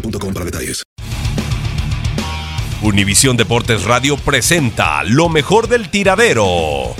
[0.00, 0.82] boostmobile.com para detalles.
[2.82, 6.94] Univisión Deportes Radio presenta lo mejor del tiradero.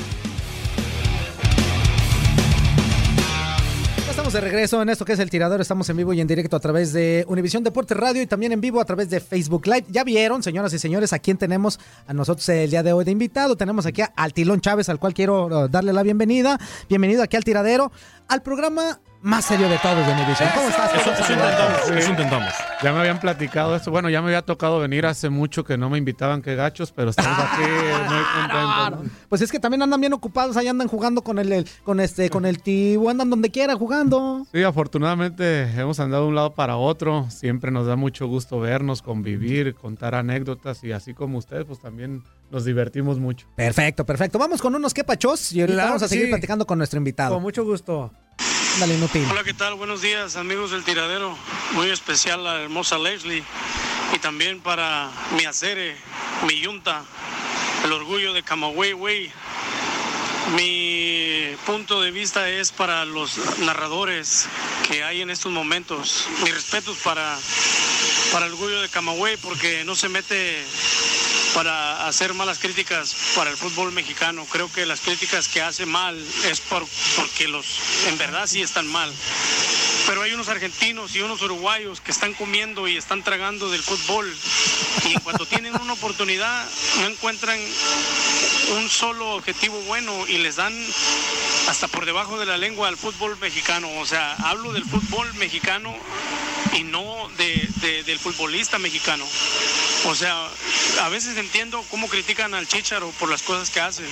[3.98, 5.60] Ya Estamos de regreso en esto que es el tiradero.
[5.60, 8.60] Estamos en vivo y en directo a través de Univisión Deportes Radio y también en
[8.60, 9.84] vivo a través de Facebook Live.
[9.90, 13.10] Ya vieron, señoras y señores, a quién tenemos a nosotros el día de hoy de
[13.12, 13.56] invitado.
[13.56, 16.58] Tenemos aquí al Tilón Chávez, al cual quiero uh, darle la bienvenida.
[16.88, 17.92] Bienvenido aquí al tiradero,
[18.28, 20.48] al programa más serio de todos de Univisión.
[20.54, 20.94] ¿Cómo estás?
[20.94, 22.54] Eso, eso intentamos, eso intentamos.
[22.82, 23.90] Ya me habían platicado esto.
[23.90, 27.10] Bueno, ya me había tocado venir hace mucho que no me invitaban, que gachos, pero
[27.10, 29.04] estamos aquí muy contentos.
[29.04, 29.10] ¿no?
[29.28, 32.30] Pues es que también andan bien ocupados, ahí andan jugando con el, el- con este,
[32.30, 34.46] con el Tibu, andan donde quiera jugando.
[34.52, 37.26] Sí, afortunadamente hemos andado de un lado para otro.
[37.30, 42.22] Siempre nos da mucho gusto vernos, convivir, contar anécdotas y así como ustedes, pues también
[42.50, 43.48] nos divertimos mucho.
[43.56, 44.38] Perfecto, perfecto.
[44.38, 46.30] Vamos con unos quepachos y ahorita Claro vamos a seguir sí.
[46.30, 47.34] platicando con nuestro invitado.
[47.34, 48.12] Con mucho gusto.
[48.84, 49.26] Inútil.
[49.30, 49.74] Hola, ¿qué tal?
[49.74, 51.34] Buenos días, amigos del tiradero.
[51.72, 53.42] Muy especial a la hermosa Leslie
[54.14, 55.96] y también para mi acere,
[56.46, 57.02] mi yunta,
[57.84, 59.32] el orgullo de Camagüey, güey.
[60.56, 64.46] Mi punto de vista es para los narradores
[64.86, 66.28] que hay en estos momentos.
[66.44, 67.38] Mis respetos para,
[68.30, 70.62] para el orgullo de Camagüey porque no se mete
[71.54, 74.46] para hacer malas críticas para el fútbol mexicano.
[74.50, 76.86] Creo que las críticas que hace mal es por,
[77.16, 77.66] porque los
[78.06, 79.12] en verdad sí están mal.
[80.06, 84.32] Pero hay unos argentinos y unos uruguayos que están comiendo y están tragando del fútbol
[85.04, 86.68] y en cuanto tienen una oportunidad
[87.00, 87.58] no encuentran
[88.76, 90.74] un solo objetivo bueno y les dan
[91.68, 93.88] hasta por debajo de la lengua al fútbol mexicano.
[93.98, 95.94] O sea, hablo del fútbol mexicano
[96.76, 99.26] y no de- de- del futbolista mexicano.
[100.04, 100.48] O sea,
[101.02, 104.06] a veces entiendo cómo critican al Chicharo por las cosas que hacen,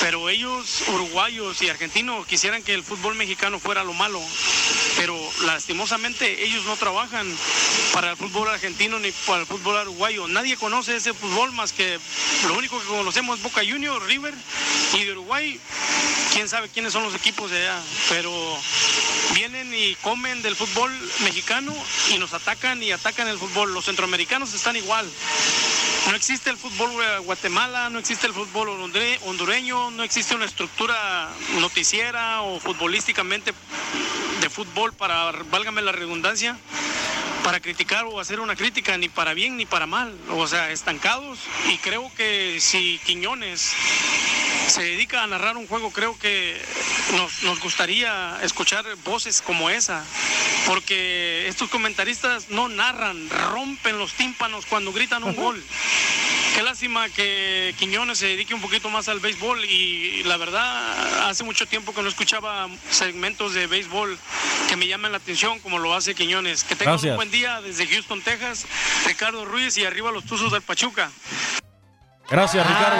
[0.00, 4.20] pero ellos, uruguayos y argentinos, quisieran que el fútbol mexicano fuera lo malo,
[4.96, 7.26] pero lastimosamente ellos no trabajan
[7.92, 10.28] para el fútbol argentino ni para el fútbol uruguayo.
[10.28, 11.98] Nadie conoce ese fútbol más que
[12.46, 14.34] lo único que conocemos es Boca Juniors, River
[14.94, 15.58] y de Uruguay,
[16.32, 18.30] quién sabe quiénes son los equipos de allá, pero
[19.34, 20.90] vienen y comen del fútbol
[21.24, 21.74] mexicano
[22.10, 23.72] y nos atacan y atacan el fútbol.
[23.74, 25.08] Los centroamericanos están igual.
[26.08, 26.90] No existe el fútbol
[27.20, 31.30] Guatemala, no existe el fútbol hondure- hondureño, no existe una estructura
[31.60, 33.52] noticiera o futbolísticamente
[34.40, 36.58] de fútbol para, válgame la redundancia,
[37.44, 40.16] para criticar o hacer una crítica, ni para bien ni para mal.
[40.30, 41.38] O sea, estancados.
[41.72, 43.72] Y creo que si Quiñones
[44.82, 46.60] se dedica a narrar un juego, creo que
[47.16, 50.04] nos, nos gustaría escuchar voces como esa,
[50.66, 55.62] porque estos comentaristas no narran, rompen los tímpanos cuando gritan un gol.
[56.56, 61.44] qué lástima que Quiñones se dedique un poquito más al béisbol y la verdad hace
[61.44, 64.18] mucho tiempo que no escuchaba segmentos de béisbol
[64.68, 66.64] que me llaman la atención como lo hace Quiñones.
[66.64, 68.66] Que tengan un buen día desde Houston, Texas.
[69.06, 71.12] Ricardo Ruiz y arriba los Tuzos del Pachuca.
[72.30, 72.96] Gracias, Ricardo.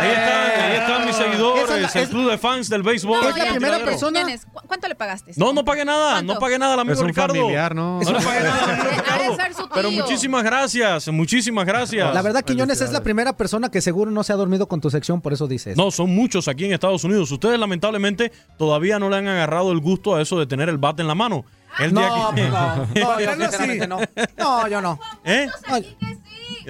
[0.00, 3.18] ahí están, ahí están mis seguidores, Esa es la- el club de fans del béisbol.
[3.18, 3.84] Es la primera Tiradero.
[3.84, 5.32] persona- Quiñones, ¿cu- ¿Cuánto le pagaste?
[5.36, 6.34] No, no pagué nada, ¿Cuánto?
[6.34, 7.34] no pagué nada al amigo Es un Ricardo.
[7.34, 8.00] familiar, ¿no?
[8.00, 9.68] No le pagué nada al amigo Ricardo.
[9.74, 12.14] Pero muchísimas gracias, muchísimas gracias.
[12.14, 14.90] La verdad, Quiñones es la primera persona que seguro no se ha dormido con tu
[14.90, 15.76] sección, por eso dices.
[15.76, 17.30] No, son muchos aquí en Estados Unidos.
[17.30, 21.02] Ustedes lamentablemente todavía no le han agarrado el gusto a eso de tener el bate
[21.02, 21.44] en la mano.
[21.78, 22.86] El día No, que- no, no,
[23.20, 23.98] yo sinceramente no.
[24.36, 24.98] No, yo no.
[25.24, 25.48] ¿Eh?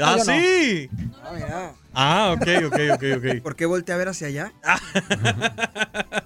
[0.02, 0.25] ¿Ah, no.
[0.25, 0.90] sí?
[1.22, 1.72] Ah, mira.
[1.92, 3.25] Ah, ok, ok, ok, ok.
[3.42, 4.52] ¿Por qué voltea a ver hacia allá?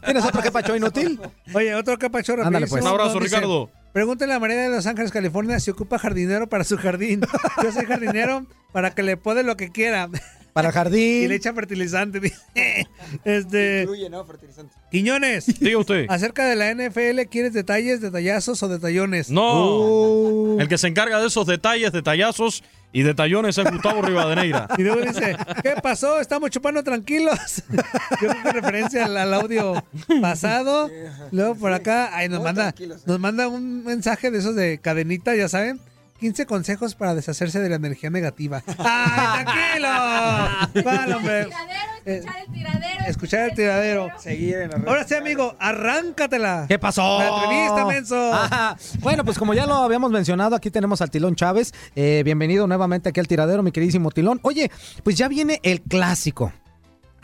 [0.05, 1.21] ¿Tienes otro que pacho inútil?
[1.55, 2.35] Oye, otro capacho.
[2.43, 2.83] Ándale, pues.
[2.83, 3.71] Un abrazo, Dice, Ricardo.
[3.93, 7.21] Pregúntale a María de Los Ángeles, California, si ocupa jardinero para su jardín.
[7.63, 10.09] Yo soy jardinero para que le puede lo que quiera.
[10.55, 11.33] Para el Y le jardín.
[11.33, 12.33] echa fertilizante.
[13.25, 14.25] Este, Incluye, ¿no?
[14.25, 14.75] Fertilizante.
[14.91, 16.07] Quiñones, Diga usted.
[16.09, 19.31] acerca de la NFL, ¿quieres detalles, detallazos o detallones?
[19.31, 19.81] No.
[19.81, 22.63] Uh, El que se encarga de esos detalles, detallazos
[22.93, 24.69] y detallones es Gustavo Rivadeneira.
[24.79, 26.21] Y luego dice, ¿qué pasó?
[26.21, 27.37] Estamos chupando tranquilos.
[28.23, 29.85] Yo creo que referencia al, al audio
[30.21, 30.89] pasado.
[31.33, 32.89] Luego por acá, ay, nos manda, eh.
[33.07, 35.81] nos manda un mensaje de esos de cadenita, ya saben.
[36.19, 38.63] 15 consejos para deshacerse de la energía negativa.
[38.79, 40.83] ¡Ay, tranquilo!
[40.83, 41.49] ¿Cuál, hombre?
[42.05, 43.05] escuchar el tiradero.
[43.07, 44.09] Escuchar el tiradero.
[44.19, 44.89] Seguir en la red.
[44.89, 46.67] Ahora sí, amigo, arráncatela.
[46.69, 47.19] ¿Qué pasó?
[47.19, 48.33] La entrevista, menso.
[48.33, 48.77] Ajá.
[49.01, 51.73] Bueno, pues como ya lo habíamos mencionado, aquí tenemos al Tilón Chávez.
[51.97, 54.41] Eh, bienvenido nuevamente aquí al tiradero, mi queridísimo Tilón.
[54.43, 54.71] Oye,
[55.03, 56.53] pues ya viene el clásico.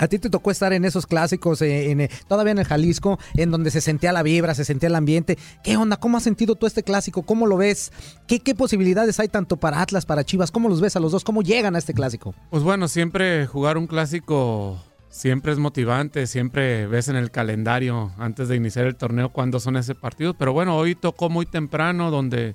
[0.00, 3.18] A ti te tocó estar en esos clásicos, eh, en, eh, todavía en el Jalisco,
[3.34, 5.36] en donde se sentía la vibra, se sentía el ambiente.
[5.62, 5.98] ¿Qué onda?
[5.98, 7.22] ¿Cómo has sentido tú este clásico?
[7.22, 7.92] ¿Cómo lo ves?
[8.26, 10.50] ¿Qué, posibilidades hay tanto para Atlas, para Chivas?
[10.50, 11.22] ¿Cómo los ves a los dos?
[11.22, 12.34] ¿Cómo llegan a este clásico?
[12.48, 18.48] Pues bueno, siempre jugar un clásico siempre es motivante, siempre ves en el calendario antes
[18.48, 22.54] de iniciar el torneo cuándo son ese partido, pero bueno, hoy tocó muy temprano donde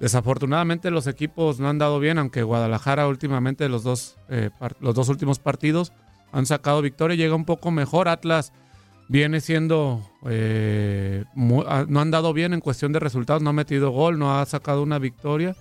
[0.00, 4.50] desafortunadamente los equipos no han dado bien, aunque Guadalajara últimamente los dos, eh,
[4.80, 5.92] los dos últimos partidos
[6.32, 8.52] han sacado victoria, llega un poco mejor, Atlas
[9.08, 13.52] viene siendo, eh, mu- ah, no han dado bien en cuestión de resultados, no ha
[13.52, 15.56] metido gol, no ha sacado una victoria.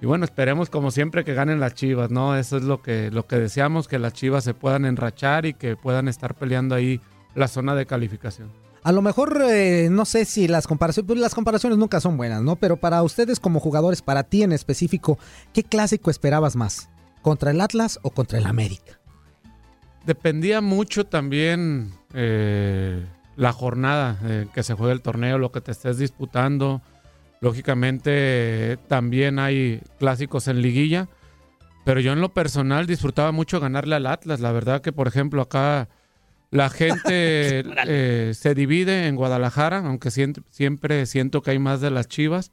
[0.00, 2.36] Y bueno, esperemos como siempre que ganen las Chivas, ¿no?
[2.36, 5.74] Eso es lo que, lo que deseamos, que las Chivas se puedan enrachar y que
[5.74, 7.00] puedan estar peleando ahí
[7.34, 8.50] la zona de calificación.
[8.84, 12.40] A lo mejor, eh, no sé si las comparaciones, pues las comparaciones nunca son buenas,
[12.42, 12.54] ¿no?
[12.56, 15.18] Pero para ustedes como jugadores, para ti en específico,
[15.52, 16.88] ¿qué clásico esperabas más?
[17.22, 19.00] ¿Contra el Atlas o contra el América?
[20.06, 23.04] Dependía mucho también eh,
[23.36, 26.80] la jornada eh, que se juega el torneo, lo que te estés disputando.
[27.40, 31.08] Lógicamente eh, también hay clásicos en liguilla,
[31.84, 34.40] pero yo en lo personal disfrutaba mucho ganarle al Atlas.
[34.40, 35.88] La verdad que, por ejemplo, acá
[36.50, 41.90] la gente eh, se divide en Guadalajara, aunque siempre, siempre siento que hay más de
[41.90, 42.52] las Chivas.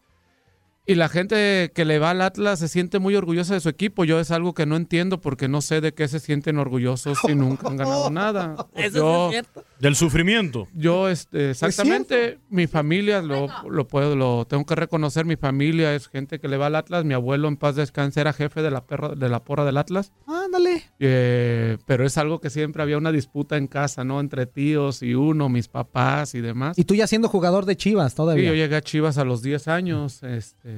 [0.85, 4.03] Y la gente que le va al Atlas se siente muy orgullosa de su equipo.
[4.03, 7.35] Yo es algo que no entiendo porque no sé de qué se sienten orgullosos si
[7.35, 8.67] nunca han ganado nada.
[8.93, 9.31] Yo,
[9.79, 10.67] Del sufrimiento.
[10.73, 16.09] yo este, exactamente, mi familia, lo, lo puedo, lo tengo que reconocer, mi familia es
[16.09, 17.05] gente que le va al Atlas.
[17.05, 20.11] Mi abuelo en paz descanse era jefe de la, perra, de la porra del Atlas.
[20.27, 20.83] Ándale.
[20.99, 24.19] Eh, pero es algo que siempre había una disputa en casa, ¿no?
[24.19, 26.77] Entre tíos y uno, mis papás y demás.
[26.77, 28.49] Y tú ya siendo jugador de Chivas Sí, todavía.
[28.49, 30.21] yo llegué a Chivas a los 10 años.
[30.23, 30.72] Este,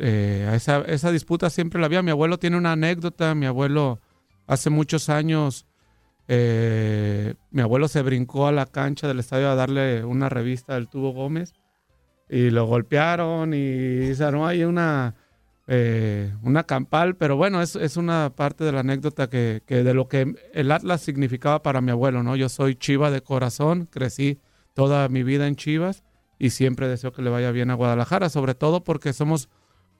[0.00, 2.02] eh, esa, esa disputa siempre la había.
[2.02, 3.34] Mi abuelo tiene una anécdota.
[3.34, 4.00] Mi abuelo
[4.46, 5.66] hace muchos años,
[6.26, 10.88] eh, mi abuelo se brincó a la cancha del estadio a darle una revista del
[10.88, 11.54] Tubo Gómez
[12.28, 15.14] y lo golpearon y se armó ahí una,
[15.66, 17.16] eh, una campal.
[17.16, 20.72] Pero bueno, es, es una parte de la anécdota que, que de lo que el
[20.72, 22.36] Atlas significaba para mi abuelo, ¿no?
[22.36, 24.40] Yo soy Chiva de corazón, crecí
[24.74, 26.04] toda mi vida en Chivas
[26.38, 29.50] y siempre deseo que le vaya bien a Guadalajara, sobre todo porque somos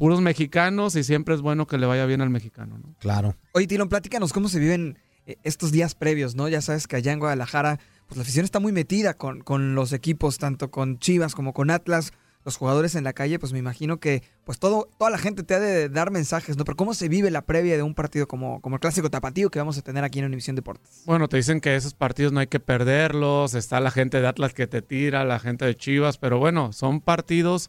[0.01, 2.79] puros mexicanos y siempre es bueno que le vaya bien al mexicano.
[2.79, 2.95] ¿no?
[3.01, 3.37] Claro.
[3.53, 6.49] Oye, Tilón, platícanos cómo se viven eh, estos días previos, ¿no?
[6.49, 9.93] Ya sabes que allá en Guadalajara, pues la afición está muy metida con, con los
[9.93, 12.15] equipos, tanto con Chivas como con Atlas.
[12.47, 15.53] Los jugadores en la calle, pues me imagino que pues todo, toda la gente te
[15.53, 16.65] ha de dar mensajes, ¿no?
[16.65, 19.59] Pero ¿cómo se vive la previa de un partido como, como el clásico tapatío que
[19.59, 21.03] vamos a tener aquí en Univisión Deportes?
[21.05, 24.55] Bueno, te dicen que esos partidos no hay que perderlos, está la gente de Atlas
[24.55, 27.69] que te tira, la gente de Chivas, pero bueno, son partidos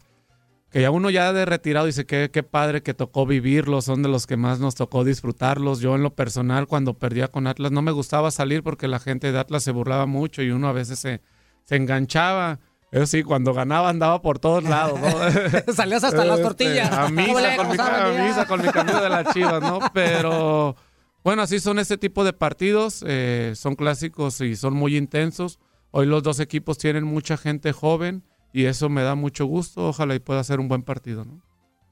[0.72, 4.08] que ya uno ya de retirado dice que qué padre que tocó vivirlos, son de
[4.08, 5.80] los que más nos tocó disfrutarlos.
[5.80, 9.32] Yo en lo personal cuando perdía con Atlas no me gustaba salir porque la gente
[9.32, 11.20] de Atlas se burlaba mucho y uno a veces se,
[11.64, 12.58] se enganchaba.
[12.90, 15.08] Eso sí, cuando ganaba andaba por todos lados, ¿no?
[15.74, 16.90] Salías hasta las Este, tortillas.
[16.90, 19.78] A misa, con mi, ¿cómo a misa con mi camino de las chivas, ¿no?
[19.92, 20.74] Pero,
[21.22, 25.58] Bueno, así son este tipo de partidos, eh, son clásicos y son muy intensos.
[25.90, 29.88] Hoy los dos equipos tienen mucha gente joven y eso me da mucho gusto.
[29.88, 31.42] Ojalá y pueda ser un buen partido, ¿no?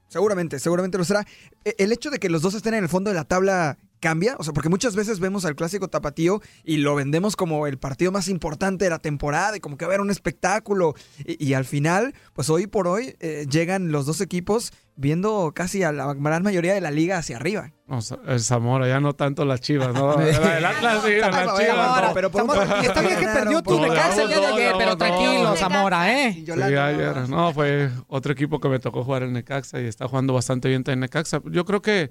[0.08, 1.24] Seguramente, seguramente lo será.
[1.64, 4.34] E- El hecho de que los dos estén en el fondo de la tabla cambia,
[4.38, 8.10] o sea, porque muchas veces vemos al clásico tapatío y lo vendemos como el partido
[8.10, 10.94] más importante de la temporada y como que va a haber un espectáculo.
[11.24, 15.82] Y, y al final, pues hoy por hoy eh, llegan los dos equipos viendo casi
[15.82, 17.72] a la gran mayoría de la liga hacia arriba.
[17.86, 20.20] No, el Zamora, ya no tanto las chivas, ¿no?
[20.20, 22.02] El Atlas sí, las Zamora, chivas.
[22.08, 22.14] no.
[22.14, 24.72] pero por Zamora, está bien que perdió tu No, Necaxa el día de no, ayer,
[24.72, 25.56] no, pero no, tranquilo, no.
[25.56, 26.44] Zamora, ¿eh?
[26.44, 27.28] Sí, ayer.
[27.30, 30.84] No, fue otro equipo que me tocó jugar el Necaxa y está jugando bastante bien
[30.86, 31.40] en Necaxa.
[31.50, 32.10] Yo creo que,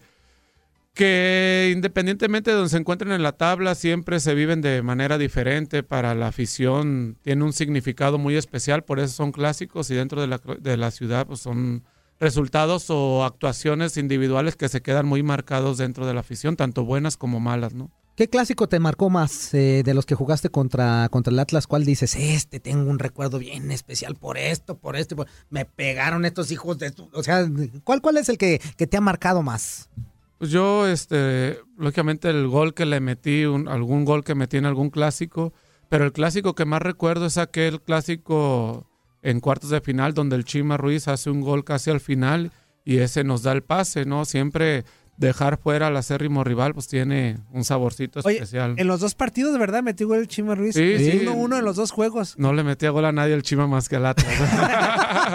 [0.96, 5.84] que independientemente de donde se encuentren en la tabla, siempre se viven de manera diferente.
[5.84, 10.27] Para la afición tiene un significado muy especial, por eso son clásicos y dentro de
[10.27, 11.84] la, de la ciudad pues son
[12.19, 17.17] resultados o actuaciones individuales que se quedan muy marcados dentro de la afición, tanto buenas
[17.17, 17.89] como malas, ¿no?
[18.15, 21.67] ¿Qué clásico te marcó más eh, de los que jugaste contra, contra el Atlas?
[21.67, 22.15] ¿Cuál dices?
[22.15, 25.15] Este tengo un recuerdo bien especial por esto, por esto.
[25.15, 26.91] por- Me pegaron estos hijos de...
[26.91, 27.09] tu-".
[27.13, 27.49] O sea,
[27.85, 29.89] ¿cuál, cuál es el que, que te ha marcado más?
[30.38, 34.65] Pues yo, este, lógicamente el gol que le metí, un- algún gol que metí en
[34.65, 35.53] algún clásico,
[35.88, 38.85] pero el clásico que más recuerdo es aquel clásico
[39.21, 42.51] en cuartos de final donde el Chima Ruiz hace un gol casi al final
[42.85, 44.25] y ese nos da el pase, ¿no?
[44.25, 44.85] Siempre
[45.19, 48.75] dejar fuera al acérrimo rival pues tiene un saborcito Oye, especial.
[48.77, 50.73] en los dos partidos, de verdad, metió gol el Chima Ruiz.
[50.75, 51.25] Sí, sí.
[51.25, 52.35] 1-1 en los dos juegos.
[52.38, 54.27] No le metía gol a nadie el Chima más que al Atlas.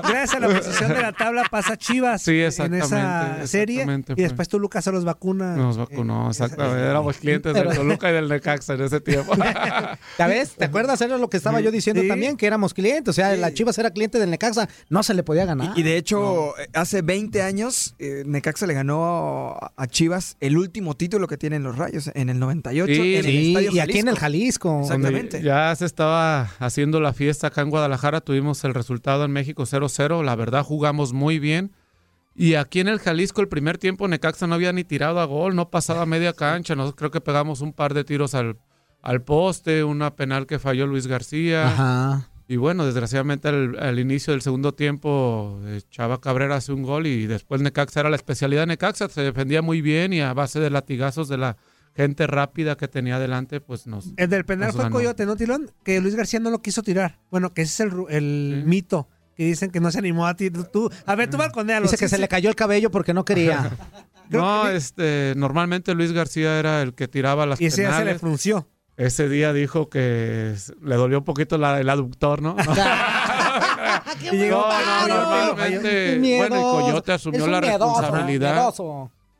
[0.09, 3.75] Gracias a la posición de la tabla pasa Chivas Sí, en esa exactamente, serie.
[3.77, 4.23] exactamente Y fue.
[4.25, 5.57] después tú, Lucas, se los vacuna.
[5.57, 6.81] Nos vacunó, exactamente.
[6.83, 9.35] Éramos clientes del Toluca y del Necaxa en ese tiempo.
[10.19, 10.55] ¿Ya ves?
[10.57, 11.01] ¿Te acuerdas?
[11.01, 12.09] Era lo que estaba yo diciendo Sí.
[12.09, 13.11] también, que éramos clientes.
[13.11, 15.73] O sea, la Chivas era cliente del Necaxa, no se le podía ganar.
[15.79, 20.95] Y de hecho, eh, hace 20 años, eh, Necaxa le ganó a Chivas el último
[20.95, 22.93] título que tienen los Rayos en el 98.
[22.93, 24.81] Sí, en el sí, Estadio y aquí en el Jalisco.
[24.81, 25.43] Exactamente.
[25.43, 30.23] Ya se estaba haciendo la fiesta acá en Guadalajara, tuvimos el resultado en México 0-0,
[30.25, 31.73] la verdad jugamos muy bien.
[32.37, 35.55] Y aquí en el Jalisco el primer tiempo Necaxa no había ni tirado a gol,
[35.55, 38.59] no pasaba media cancha, nosotros creo que pegamos un par de tiros al,
[39.03, 41.69] al poste, una penal que falló Luis García.
[41.69, 42.31] Ajá.
[42.47, 47.07] Y bueno, desgraciadamente al, al inicio del segundo tiempo eh, Chava Cabrera hace un gol
[47.07, 50.61] y después Necaxa era la especialidad de Necaxa, se defendía muy bien y a base
[50.61, 51.57] de latigazos de la
[51.97, 54.11] gente rápida que tenía delante, pues nos...
[54.17, 54.95] El del penal fue ganó.
[54.95, 55.71] Coyote, ¿no, Tilón?
[55.85, 57.21] Que Luis García no lo quiso tirar.
[57.31, 59.09] Bueno, que ese es el, el mito.
[59.37, 60.51] Que dicen que no se animó a ti.
[60.51, 61.85] Tú, a ver, tú balconealo.
[61.87, 63.71] Dice que se le cayó el cabello porque no quería.
[64.31, 68.01] No, este, normalmente Luis García era el que tiraba las Y ese ya se le
[68.01, 68.21] penales.
[68.23, 68.67] frunció.
[68.97, 72.57] Ese día dijo que le dolió un poquito la- el aductor, ¿no?
[74.25, 78.73] No, Y llegó- no, normalmente, bueno, Coyote asumió la responsabilidad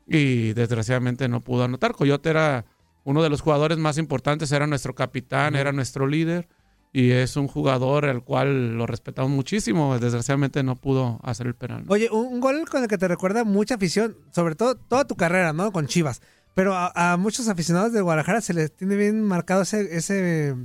[0.07, 1.93] y desgraciadamente no pudo anotar.
[1.93, 2.65] Coyote era
[3.03, 6.47] uno de los jugadores más importantes, era nuestro capitán, era nuestro líder
[6.93, 9.97] y es un jugador al cual lo respetamos muchísimo.
[9.99, 11.83] Desgraciadamente no pudo hacer el penal.
[11.85, 11.91] ¿no?
[11.93, 15.15] Oye, un, un gol con el que te recuerda mucha afición, sobre todo toda tu
[15.15, 15.71] carrera, ¿no?
[15.71, 16.21] Con Chivas.
[16.55, 20.55] Pero a, a muchos aficionados de Guadalajara se les tiene bien marcado ese, ese,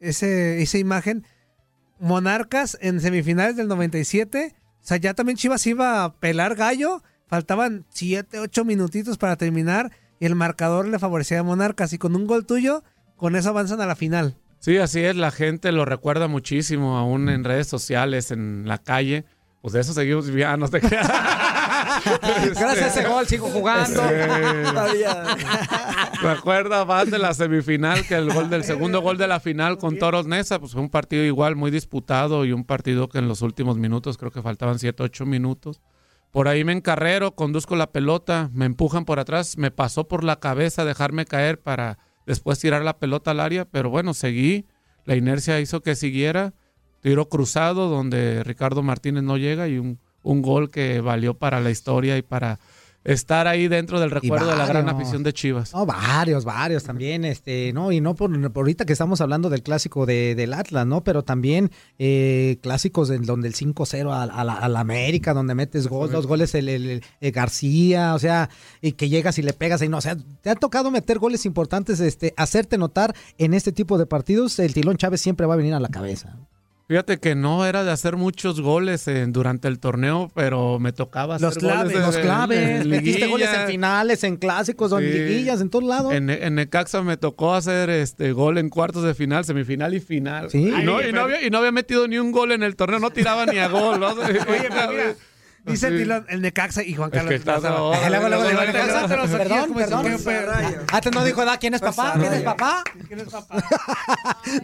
[0.00, 1.24] ese, esa imagen.
[1.98, 4.54] Monarcas en semifinales del 97.
[4.54, 7.02] O sea, ya también Chivas iba a pelar gallo.
[7.28, 9.92] Faltaban 7, 8 minutitos para terminar.
[10.18, 11.92] Y el marcador le favorecía a Monarcas.
[11.92, 12.82] Y con un gol tuyo,
[13.16, 14.36] con eso avanzan a la final.
[14.58, 19.24] Sí, así es, la gente lo recuerda muchísimo, aún en redes sociales, en la calle.
[19.62, 21.08] Pues de eso seguimos viviendo, no te creas.
[22.54, 24.02] Gracias a ese gol sigo jugando.
[26.22, 29.98] Recuerda más de la semifinal que el gol del segundo gol de la final con
[29.98, 33.42] Toros Nesa, pues fue un partido igual muy disputado y un partido que en los
[33.42, 35.80] últimos minutos, creo que faltaban 7, 8 minutos.
[36.30, 40.36] Por ahí me encarrero, conduzco la pelota, me empujan por atrás, me pasó por la
[40.36, 44.66] cabeza dejarme caer para después tirar la pelota al área, pero bueno, seguí,
[45.04, 46.52] la inercia hizo que siguiera,
[47.00, 51.70] tiro cruzado donde Ricardo Martínez no llega y un, un gol que valió para la
[51.70, 52.58] historia y para
[53.04, 55.72] estar ahí dentro del recuerdo de la gran afición de Chivas.
[55.72, 59.62] No, varios, varios también, este, no, y no por, por ahorita que estamos hablando del
[59.62, 61.04] clásico de, del Atlas, ¿no?
[61.04, 65.54] Pero también eh, clásicos en donde el 5-0 a, a la, a la América, donde
[65.54, 68.50] metes gol, dos goles el- el- el García, o sea,
[68.82, 71.46] y que llegas y le pegas y no, o sea, te ha tocado meter goles
[71.46, 75.58] importantes, este, hacerte notar en este tipo de partidos, el Tilón Chávez siempre va a
[75.58, 76.36] venir a la cabeza.
[76.88, 81.36] Fíjate que no era de hacer muchos goles en- durante el torneo, pero me tocaba
[81.40, 85.04] Los hacer goles claves, los claves, en metiste goles en finales, en clásicos, en Sí.
[85.18, 86.12] liguillas, en todos lados.
[86.14, 90.48] En, en Necaxa me tocó hacer este gol en cuartos de final, semifinal y final.
[90.48, 90.58] Sí.
[90.68, 92.76] Y, no, Ay, y no había, y no había metido ni un gol en el
[92.76, 93.98] torneo, no tiraba ni a gol.
[93.98, 94.06] ¿no?
[94.12, 95.14] Oye, pero mira,
[95.66, 97.62] Dice el Tilón, el Necaxa y Juan Es Carlos.
[97.62, 100.04] que no, Eh, luego, no, perdón, perdón,
[100.46, 100.78] rayo.
[100.92, 102.14] Antes no dijo edad, ¿quién es papá?
[102.18, 102.84] ¿Quién es papá?
[103.08, 103.64] ¿Quién es papá?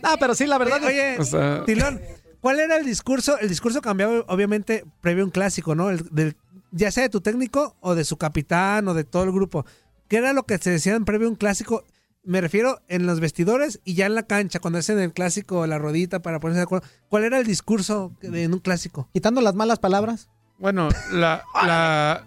[0.03, 0.81] No, pero sí, la verdad.
[0.85, 1.19] Oye,
[1.67, 2.01] Tilón,
[2.41, 3.39] ¿cuál era el discurso?
[3.39, 5.91] El discurso cambiaba, obviamente, previo a un clásico, ¿no?
[5.91, 6.37] El, del,
[6.71, 9.67] ya sea de tu técnico o de su capitán o de todo el grupo.
[10.09, 11.85] ¿Qué era lo que se decían previo a un clásico?
[12.25, 15.79] Me refiero en los vestidores y ya en la cancha, cuando hacen el clásico, la
[15.79, 16.87] rodita para ponerse de acuerdo.
[17.09, 19.09] ¿Cuál era el discurso en un clásico?
[19.13, 20.29] Quitando las malas palabras.
[20.63, 22.25] Bueno, la, la-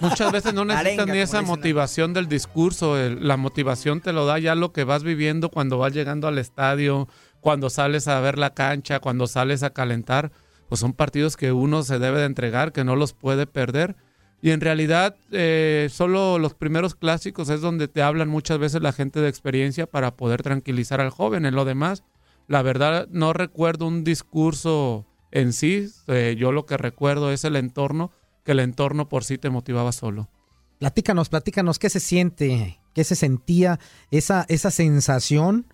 [0.00, 2.98] muchas veces no necesitas Arenga, ni esa motivación del discurso.
[2.98, 6.38] el- la motivación te lo da ya lo que vas viviendo cuando vas llegando al
[6.38, 7.06] estadio,
[7.40, 10.32] cuando sales a ver la cancha, cuando sales a calentar.
[10.68, 13.94] Pues son partidos que uno se debe de entregar, que no los puede perder.
[14.42, 18.92] Y en realidad, eh, solo los primeros clásicos es donde te hablan muchas veces la
[18.92, 21.46] gente de experiencia para poder tranquilizar al joven.
[21.46, 22.02] En lo demás,
[22.48, 25.88] la verdad, no recuerdo un discurso en sí.
[26.06, 28.10] eh, yo lo que recuerdo es el entorno,
[28.42, 30.30] que el entorno por sí te motivaba solo.
[30.78, 32.80] Platícanos, platícanos, ¿qué se siente?
[32.94, 33.78] ¿Qué se sentía
[34.10, 35.66] esa, esa sensación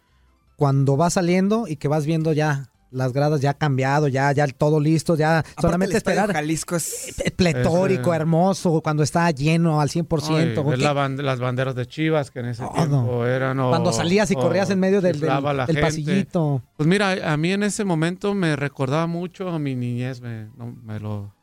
[0.57, 4.79] cuando vas saliendo y que vas viendo ya las gradas ya cambiado, ya, ya todo
[4.79, 9.81] listo, ya Aparte, solamente el Estadio esperar Jalisco es pletórico, Ese- hermoso, cuando está lleno
[9.81, 10.65] al 100%.
[10.73, 12.73] Ay, la las banderas de Chivas que en ese Todo.
[12.75, 13.59] tiempo eran.
[13.61, 15.29] o- Cuando salías y o corrías en medio del, del-
[15.81, 16.63] pasillito.
[16.77, 20.75] Pues mira, a mí en ese momento me recordaba mucho a mi niñez, me, no,
[20.85, 21.35] me lo,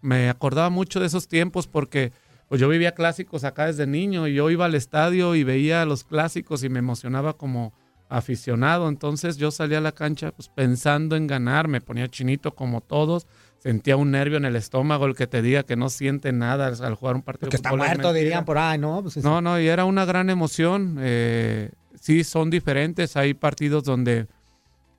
[0.00, 2.12] me acordaba mucho de esos tiempos porque
[2.48, 6.04] pues yo vivía clásicos acá desde niño y yo iba al estadio y veía los
[6.04, 7.72] clásicos y me emocionaba como
[8.08, 12.80] aficionado, entonces yo salía a la cancha pues pensando en ganar, me ponía chinito como
[12.80, 13.26] todos,
[13.58, 16.94] sentía un nervio en el estómago, el que te diga que no siente nada al
[16.94, 18.12] jugar un partido Que está es muerto, mentira.
[18.12, 19.02] dirían por ahí, ¿no?
[19.02, 20.96] Pues es- No, no, y era una gran emoción.
[21.00, 23.16] eh, sí, son diferentes.
[23.16, 24.26] Hay partidos donde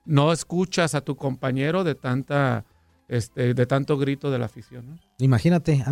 [0.05, 2.65] no escuchas a tu compañero de tanta,
[3.07, 4.87] este, de tanto grito de la afición.
[4.89, 4.95] ¿no?
[5.19, 5.83] Imagínate.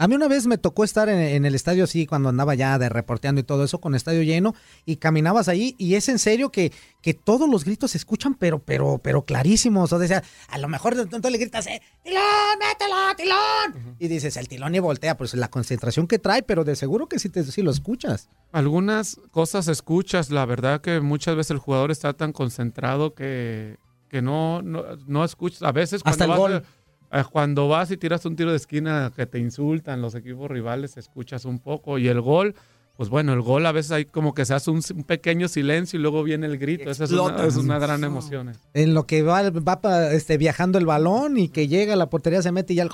[0.00, 2.78] A mí, una vez me tocó estar en, en el estadio así, cuando andaba ya
[2.78, 4.54] de reporteando y todo eso, con estadio lleno,
[4.86, 8.60] y caminabas ahí, y es en serio que, que todos los gritos se escuchan, pero,
[8.60, 9.92] pero, pero clarísimos.
[9.92, 12.22] O sea, a lo mejor de pronto le gritas, eh, ¡Tilón,
[12.58, 13.96] mételo, tilón!
[13.98, 17.18] Y dices, el tilón y voltea, pues la concentración que trae, pero de seguro que
[17.18, 18.30] sí, te, sí lo escuchas.
[18.52, 23.76] Algunas cosas escuchas, la verdad que muchas veces el jugador está tan concentrado que,
[24.08, 25.62] que no, no, no escuchas.
[25.62, 26.64] A veces cuando Hasta el vas, gol.
[27.12, 30.96] Eh, cuando vas y tiras un tiro de esquina que te insultan los equipos rivales,
[30.96, 31.98] escuchas un poco.
[31.98, 32.54] Y el gol,
[32.96, 35.98] pues bueno, el gol a veces hay como que se hace un, un pequeño silencio
[35.98, 36.90] y luego viene el grito.
[36.90, 37.46] Esa es una, explota.
[37.46, 38.52] es una gran emoción.
[38.74, 42.08] En lo que va, va pa- este, viajando el balón y que llega a la
[42.10, 42.90] portería, se mete y ya, el-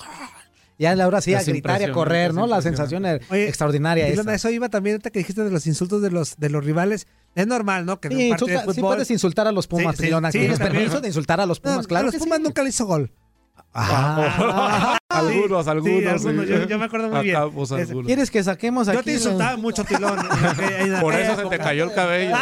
[0.78, 2.46] ya ahora sí a gritar y a correr, ¿no?
[2.46, 6.10] La sensación es Oye, extraordinaria eso iba también, ahorita que dijiste de los insultos de
[6.10, 7.06] los, de los rivales.
[7.34, 8.00] Es normal, ¿no?
[8.00, 10.24] Que en Sí, insulta- de sí puedes insultar a los Pumas, Sí, sí, Tilón.
[10.32, 10.84] sí, ¿Tienes también.
[10.84, 11.84] permiso de insultar a los No, Pumas?
[11.84, 12.44] a claro los Pumas sí.
[12.44, 13.10] nunca le hizo gol.
[13.78, 14.98] Ah.
[15.08, 16.06] algunos, Sí, algunos.
[16.06, 16.52] algunos, sí.
[16.52, 17.38] yo- yo me acuerdo muy bien.
[18.04, 18.96] ¿Quieres que saquemos aquí?
[18.98, 20.18] Yo te insultaba mucho, Tilón.
[21.00, 22.36] Por eso se te cayó el cabello.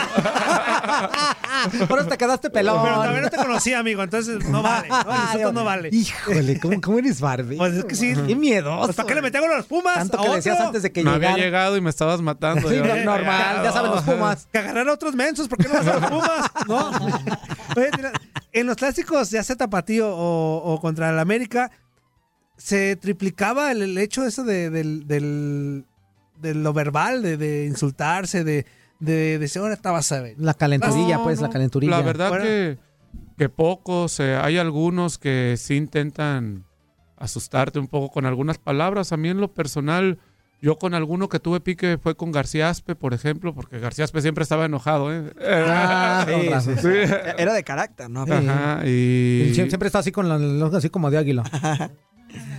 [1.88, 2.80] Por eso te quedaste pelón.
[2.82, 4.88] Pero también no te conocía, amigo, entonces no vale.
[4.88, 4.96] ¿no?
[5.24, 5.88] Insulto no vale.
[5.92, 7.56] Híjole, ¿cómo, cómo eres Barbie?
[7.56, 8.14] Pues es que sí.
[8.26, 8.86] Qué miedoso.
[8.86, 9.96] Pues, ¿Para qué le a los Pumas?
[9.98, 12.68] Tanto ¿A que decías antes de que No había llegado y me estabas matando.
[12.68, 14.48] Sí, normal, ya saben los Pumas.
[14.52, 16.50] Que agarrar a otros mensos, ¿por qué no vas a los Pumas?
[16.68, 16.90] No.
[17.76, 17.90] Oye,
[18.54, 21.70] en los clásicos, ya sea Tapatío o, o contra el América,
[22.56, 25.84] se triplicaba el, el hecho eso de, del, del-
[26.40, 28.66] de lo verbal, de, de insultarse, de,
[29.00, 30.34] de decir, ahora estabas a ver.
[30.38, 31.90] La calenturilla, No, pues, la calenturilla.
[31.98, 32.44] La verdad Bueno.
[32.44, 32.78] que,
[33.38, 36.64] que pocos, eh, hay algunos que sí intentan
[37.16, 39.12] asustarte un poco con algunas palabras.
[39.12, 40.18] A mí en lo personal,
[40.64, 44.22] yo con alguno que tuve pique fue con García Aspe, por ejemplo, porque García Aspe
[44.22, 45.12] siempre estaba enojado.
[45.14, 45.30] ¿eh?
[45.46, 46.76] Ah, con Sí, razón.
[46.78, 46.88] sí, sí.
[47.38, 48.22] Era de carácter, ¿no?
[48.22, 49.52] Ajá, y...
[49.54, 51.42] Sie- Siempre está así con la, los- así como de águila.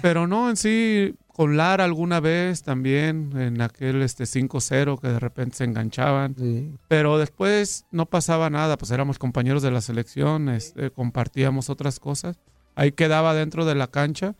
[0.01, 5.19] Pero no, en sí, con Lara alguna vez también, en aquel este 5-0 que de
[5.19, 6.35] repente se enganchaban.
[6.37, 6.71] Sí.
[6.87, 12.37] Pero después no pasaba nada, pues éramos compañeros de la selección, este, compartíamos otras cosas.
[12.75, 14.35] Ahí quedaba dentro de la cancha,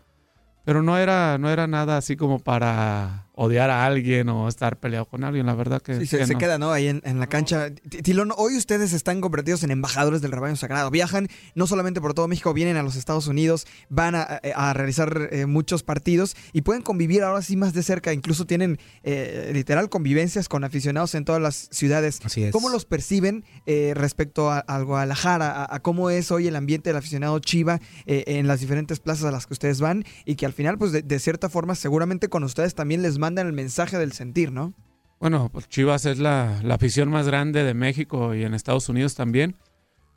[0.64, 5.06] pero no era, no era nada así como para odiar a alguien o estar peleado
[5.06, 6.40] con alguien, la verdad que, Sí, se, que se no.
[6.40, 6.72] queda, ¿no?
[6.72, 7.70] Ahí en, en la cancha.
[8.04, 10.90] Tilón, hoy ustedes están convertidos en embajadores del rebaño sagrado.
[10.92, 14.22] Viajan no solamente por todo México, vienen a los Estados Unidos, van a,
[14.56, 18.14] a realizar eh, muchos partidos y pueden convivir ahora sí más de cerca.
[18.14, 22.20] Incluso tienen eh, literal convivencias con aficionados en todas las ciudades.
[22.24, 22.52] Así es.
[22.52, 26.90] ¿Cómo los perciben eh, respecto a- al Guadalajara, a, a cómo es hoy el ambiente
[26.90, 30.46] del aficionado Chiva eh, en las diferentes plazas a las que ustedes van y que
[30.46, 33.98] al final, pues de, de cierta forma, seguramente con ustedes también les mandan el mensaje
[33.98, 34.76] del sentir, ¿no?
[35.20, 39.56] Bueno, pues Chivas es la, afición más grande de México y en Estados Unidos también.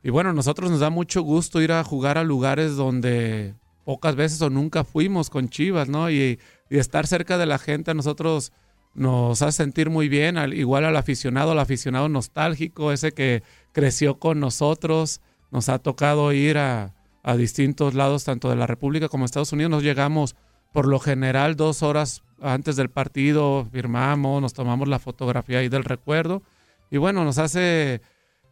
[0.03, 4.39] Y bueno, nosotros nos da mucho gusto ir a jugar a lugares donde pocas veces
[4.43, 6.11] o nunca fuimos con Chivas, ¿no?
[6.11, 6.37] Y
[6.69, 8.51] estar cerca de la gente a nosotros
[8.93, 13.41] nos hace sentir muy bien, al, igual al aficionado, al aficionado nostálgico, ese que
[13.71, 16.93] creció con nosotros, nos ha tocado ir a,
[17.23, 20.35] a distintos lados, tanto de la República como Estados Unidos, nos llegamos
[20.71, 25.83] por lo general dos horas antes del partido, firmamos, nos tomamos la fotografía ahí del
[25.83, 26.41] recuerdo.
[26.91, 28.01] Y bueno, nos hace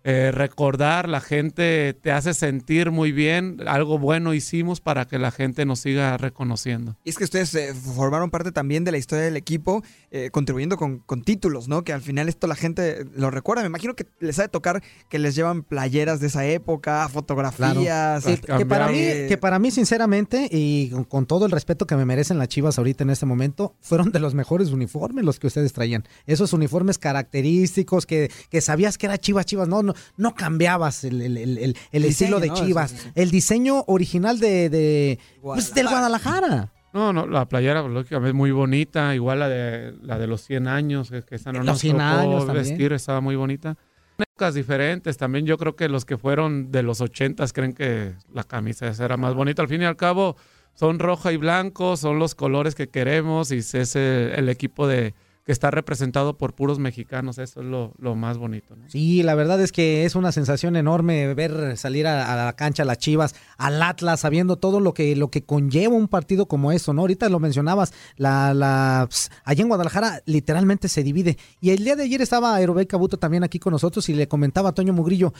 [0.09, 5.31] eh, recordar, la gente te hace sentir muy bien, algo bueno hicimos para que la
[5.31, 6.95] gente nos siga reconociendo.
[7.03, 10.77] Y es que ustedes eh, formaron parte también de la historia del equipo, eh, contribuyendo
[10.77, 11.83] con, con títulos, ¿no?
[11.83, 13.63] Que al final esto la gente lo recuerda.
[13.63, 18.23] Me imagino que les ha de tocar que les llevan playeras de esa época, fotografías.
[18.23, 21.97] Que, que para mí, que para mí, sinceramente, y con, con todo el respeto que
[21.97, 25.47] me merecen las chivas ahorita en este momento, fueron de los mejores uniformes los que
[25.47, 26.05] ustedes traían.
[26.27, 31.21] Esos uniformes característicos que, que sabías que era chivas, chivas, no, no, no cambiabas el,
[31.21, 32.53] el- el- el- el Diseño, estilo de ¿no?
[32.55, 32.91] chivas.
[32.91, 33.11] Sí, sí, sí.
[33.15, 36.71] El diseño original de, de pues, del Guadalajara.
[36.93, 41.11] No, no, la playera lógicamente muy bonita, igual la de la de los 100 años,
[41.11, 42.53] que, que esa no Los nos 100 tocó también.
[42.55, 43.75] vestir, estaba muy bonita.
[44.17, 48.13] En épocas diferentes, también yo creo que los que fueron de los 80 creen que
[48.33, 49.61] la camisa esa era más bonita.
[49.61, 50.37] Al fin y al cabo,
[50.73, 55.13] son roja y blanco, son los colores que queremos y es el, el equipo de
[55.47, 58.75] que está representado por puros mexicanos, eso es lo, lo más bonito.
[58.75, 58.89] ¿no?
[58.89, 62.85] Sí, la verdad es que es una sensación enorme ver salir a, la cancha a
[62.85, 66.91] las Chivas, al Atlas, sabiendo todo lo que, lo que conlleva un partido como eso,
[66.91, 66.99] ¿no?
[66.99, 71.37] Ahorita lo mencionabas, la, la, ps, allá en Guadalajara literalmente se divide.
[71.61, 74.71] Y el día de ayer estaba Aerobey Cabuto también aquí con nosotros y le comentaba
[74.71, 75.31] a Toño Mugrillo,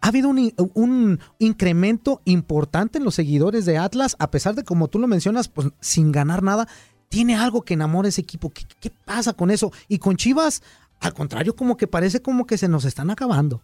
[0.00, 4.88] ha habido un, un incremento importante en los seguidores de Atlas, a pesar de, como
[4.88, 6.66] tú lo mencionas, pues sin ganar nada.
[7.12, 8.48] Tiene algo que enamora ese equipo.
[8.50, 9.70] ¿Qué, qué pasa con eso?
[9.86, 10.62] Y con Chivas,
[10.98, 13.62] al contrario, como que parece como que se nos están acabando.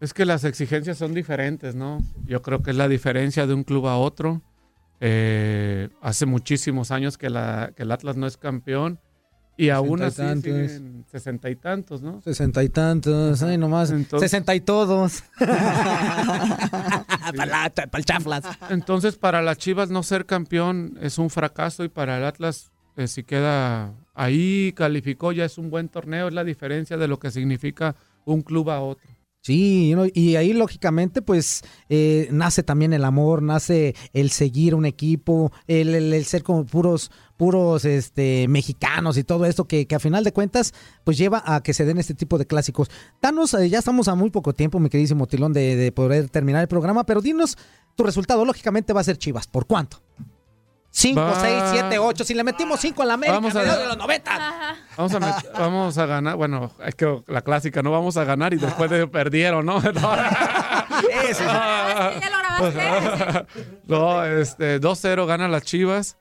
[0.00, 2.04] Es que las exigencias son diferentes, ¿no?
[2.26, 4.42] Yo creo que es la diferencia de un club a otro.
[5.00, 9.00] Eh, hace muchísimos años que, la, que el Atlas no es campeón
[9.56, 10.70] y aún así Sesenta y tantos.
[10.70, 12.20] siguen sesenta y tantos, ¿no?
[12.20, 13.90] Sesenta y tantos, ay nomás.
[13.92, 15.22] Entonces- Sesenta y todos.
[17.36, 18.44] para el chaflas.
[18.68, 23.08] Entonces, para las Chivas no ser campeón es un fracaso y para el Atlas, eh,
[23.08, 26.28] si queda ahí, calificó, ya es un buen torneo.
[26.28, 29.08] Es la diferencia de lo que significa un club a otro.
[29.42, 35.50] Sí, y ahí lógicamente pues eh, nace también el amor, nace el seguir un equipo,
[35.66, 40.74] el, ser como puros, puros este, mexicanos y todo esto que, a final de cuentas
[41.04, 42.90] pues lleva a que se den este tipo de clásicos.
[43.22, 46.68] Danos, eh, ya estamos a muy poco tiempo, mi queridísimo Tilón, de poder terminar el
[46.68, 47.56] programa, pero dinos
[47.94, 50.02] tu resultado, lógicamente va a ser Chivas, ¿por cuánto?
[50.92, 53.86] 5, Va- 6, 7, 8, si le metimos 5 a la América, Vamos a- de
[53.86, 54.76] los 90.
[54.96, 58.52] Vamos a, met- vamos a ganar, bueno, es que la clásica, no vamos a ganar
[58.54, 59.80] y después de perdieron, ¿no?
[63.86, 66.16] no, este, 2-0 gana las Chivas.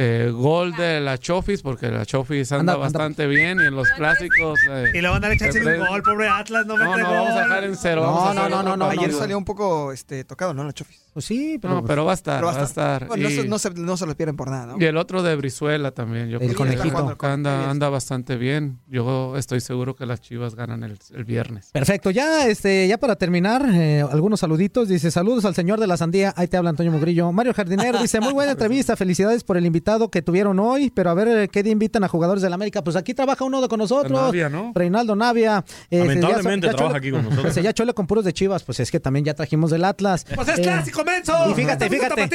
[0.00, 3.74] Eh, gol de la Chofis, porque la Chofis anda, Anda- anda- bastante bien y en
[3.74, 4.60] los clásicos.
[4.70, 7.02] eh, Y le van a dar chance de un gol, pobre Atlas, no No, mete
[7.02, 8.02] no, vamos a dejar en cero.
[8.02, 8.90] No, no, no, no, no.
[8.90, 10.62] Ayer salió un poco este, tocado, ¿no?
[10.62, 11.00] La Chofis.
[11.18, 13.08] Pues sí, No, pero va a estar, Pero va a estar.
[13.08, 14.76] Bueno, no, Y- se, no, se, no se lo pierden por nada, ¿no?
[14.80, 16.28] Y el otro de Brizuela también.
[16.28, 17.16] Yo El creo que conejito.
[17.26, 18.78] Anda, anda bastante bien.
[18.86, 21.70] Yo estoy seguro que las Chivas ganan el, el viernes.
[21.72, 24.86] Perfecto, ya este, ya para terminar, eh, algunos saluditos.
[24.88, 26.32] Dice, saludos al señor de la sandía.
[26.36, 27.32] Ahí te habla Antonio Mugrillo.
[27.32, 31.14] Mario Jardinero dice, muy buena entrevista, felicidades por el invitado que tuvieron hoy, pero a
[31.14, 32.84] ver eh, qué día invitan a jugadores del América.
[32.84, 34.12] Pues aquí trabaja uno de con nosotros.
[34.20, 34.70] Navia, ¿no?
[34.72, 35.64] Reinaldo Navia.
[35.90, 37.46] Eh, Lamentablemente ya- ya trabaja chole- aquí con nosotros.
[37.54, 38.62] Dice, ya chole con puros de Chivas.
[38.62, 40.24] Pues es que también ya trajimos del Atlas.
[40.34, 41.50] Pues es Eh, clásico, menso.
[41.50, 42.28] Y fíjate, fíjate.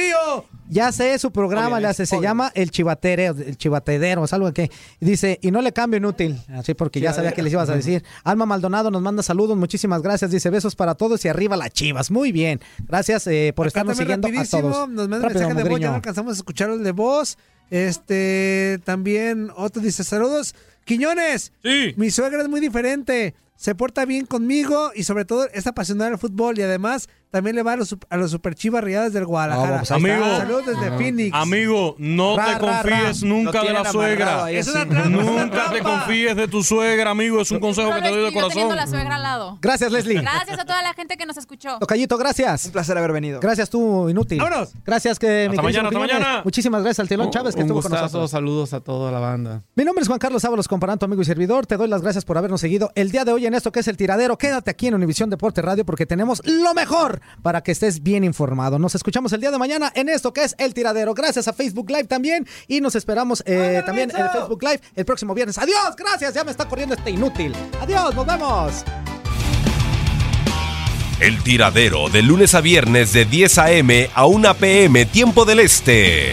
[0.68, 4.70] Ya sé su programa, le hace, se llama El Chivatero, el Chivatedero, es algo que
[4.98, 8.02] dice, y no le cambio inútil, así porque ya sabía que les ibas a decir.
[8.24, 12.10] Alma Maldonado nos manda saludos, muchísimas gracias, dice besos para todos y arriba las chivas.
[12.10, 14.88] Muy bien, gracias eh, por Acá estarnos siguiendo a todos.
[14.88, 17.36] Nos manda mensaje de voz, ya no alcanzamos a escuchar el de voz.
[17.70, 21.52] Este, también otro dice, saludos, Quiñones.
[21.62, 21.94] Sí.
[21.96, 23.34] Mi suegra es muy diferente.
[23.56, 27.62] Se porta bien conmigo y sobre todo es apasionada del fútbol y además también le
[27.64, 29.76] va a los, a los super chivas rayadas del Guadalajara.
[29.76, 29.90] Ah, pues.
[29.90, 30.24] Amigo.
[30.24, 30.98] Saludos desde Ajá.
[30.98, 31.34] Phoenix.
[31.34, 33.28] Amigo, no Ra, te confíes ra.
[33.28, 34.50] nunca de la suegra.
[34.52, 37.40] Es una trampa, una Nunca te confíes de tu suegra, amigo.
[37.40, 38.76] Es un consejo que te doy de corazón.
[38.76, 39.58] la suegra al lado.
[39.60, 40.20] Gracias, Leslie.
[40.20, 41.78] Gracias a toda la gente que nos escuchó.
[41.80, 42.66] Tocayito, gracias.
[42.66, 43.40] Un placer haber venido.
[43.40, 44.38] Gracias tú, inútil.
[44.38, 44.72] Vámonos.
[44.84, 46.40] Gracias que mi Hasta mañana, hasta mañana.
[46.44, 48.30] Muchísimas gracias al Tilón Chávez que un estuvo con gustazo, nosotros.
[48.30, 49.62] saludos a toda la banda.
[49.74, 51.66] Mi nombre es Juan Carlos Ábalos, comparando amigo y servidor.
[51.66, 53.88] Te doy las gracias por habernos seguido el día de hoy en esto que es
[53.88, 54.36] el tiradero.
[54.38, 58.78] Quédate aquí en Univisión Deporte Radio porque tenemos lo mejor para que estés bien informado.
[58.78, 61.14] Nos escuchamos el día de mañana en esto que es el tiradero.
[61.14, 65.34] Gracias a Facebook Live también y nos esperamos eh, también en Facebook Live el próximo
[65.34, 65.58] viernes.
[65.58, 66.34] Adiós, gracias.
[66.34, 67.54] Ya me está corriendo este inútil.
[67.80, 68.84] Adiós, nos vemos.
[71.20, 74.10] El tiradero de lunes a viernes de 10 a.m.
[74.14, 75.06] a 1 p.m.
[75.06, 76.32] tiempo del este.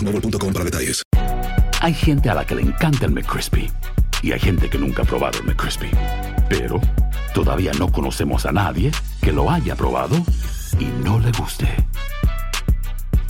[0.01, 1.03] boostmobile.com para detalles.
[1.81, 3.71] Hay gente a la que le encanta el McCrispy
[4.21, 5.89] y hay gente que nunca ha probado el McCrispy.
[6.49, 6.79] Pero
[7.33, 10.15] todavía no conocemos a nadie que lo haya probado
[10.79, 11.67] y no le guste.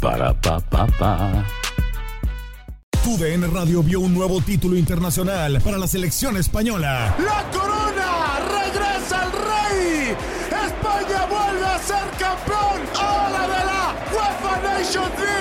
[0.01, 1.45] Para pa pa pa.
[3.03, 7.15] TUDN Radio vio un nuevo título internacional para la selección española.
[7.19, 8.39] ¡La corona!
[8.47, 10.15] ¡Regresa el rey!
[10.67, 12.81] ¡España vuelve a ser campeón!
[12.99, 15.40] ¡Ahora de la UEFA Nations League!